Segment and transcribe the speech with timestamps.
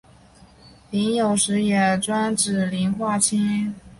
[0.89, 3.75] 膦有时也专指磷化氢。